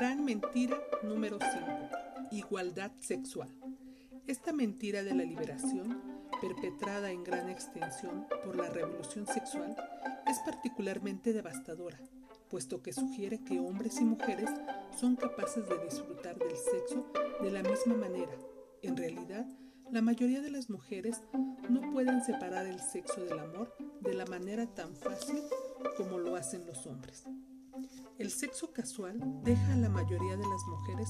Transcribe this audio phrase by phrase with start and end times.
[0.00, 2.28] mentira número 5.
[2.30, 3.50] Igualdad sexual.
[4.26, 6.00] Esta mentira de la liberación,
[6.40, 9.76] perpetrada en gran extensión por la revolución sexual,
[10.26, 12.00] es particularmente devastadora,
[12.48, 14.48] puesto que sugiere que hombres y mujeres
[14.98, 17.12] son capaces de disfrutar del sexo
[17.42, 18.32] de la misma manera.
[18.80, 19.46] En realidad,
[19.90, 21.20] la mayoría de las mujeres
[21.68, 25.42] no pueden separar el sexo del amor de la manera tan fácil
[25.98, 27.24] como lo hacen los hombres.
[28.18, 31.08] El sexo casual deja a la mayoría de las mujeres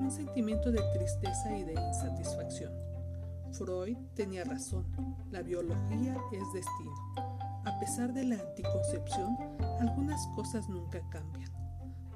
[0.00, 2.72] un sentimiento de tristeza y de insatisfacción.
[3.52, 4.86] Freud tenía razón,
[5.30, 7.14] la biología es destino.
[7.64, 9.36] A pesar de la anticoncepción,
[9.78, 11.52] algunas cosas nunca cambian.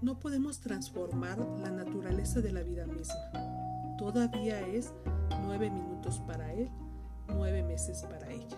[0.00, 3.96] No podemos transformar la naturaleza de la vida misma.
[3.98, 4.92] Todavía es
[5.42, 6.70] nueve minutos para él,
[7.28, 8.56] nueve meses para ella.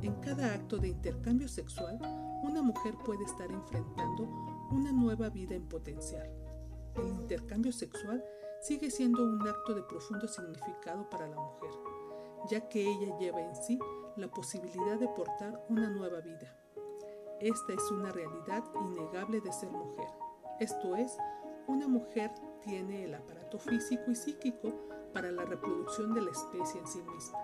[0.00, 1.98] En cada acto de intercambio sexual,
[2.62, 4.28] una mujer puede estar enfrentando
[4.70, 6.30] una nueva vida en potencial.
[6.94, 8.24] El intercambio sexual
[8.60, 11.70] sigue siendo un acto de profundo significado para la mujer,
[12.48, 13.80] ya que ella lleva en sí
[14.16, 16.56] la posibilidad de portar una nueva vida.
[17.40, 20.06] Esta es una realidad innegable de ser mujer.
[20.60, 21.18] Esto es,
[21.66, 22.30] una mujer
[22.62, 24.72] tiene el aparato físico y psíquico
[25.12, 27.40] para la reproducción de la especie en sí misma.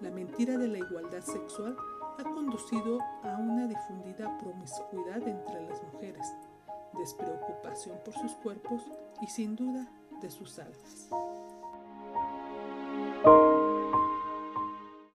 [0.00, 1.76] La mentira de la igualdad sexual
[2.18, 6.26] ha conducido a una difundida promiscuidad entre las mujeres,
[6.96, 8.82] despreocupación por sus cuerpos
[9.20, 9.86] y sin duda
[10.20, 11.08] de sus almas.